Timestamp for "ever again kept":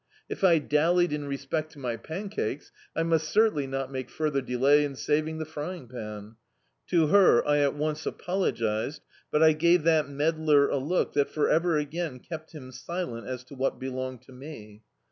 11.49-12.51